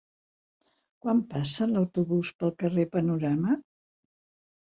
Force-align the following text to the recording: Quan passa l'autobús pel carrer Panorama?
Quan 1.05 1.19
passa 1.33 1.67
l'autobús 1.73 2.31
pel 2.39 2.53
carrer 2.63 2.87
Panorama? 2.97 3.59